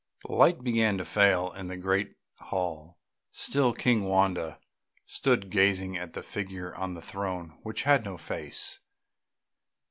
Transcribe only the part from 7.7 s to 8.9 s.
had no face.